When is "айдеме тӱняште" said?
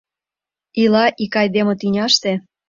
1.41-2.31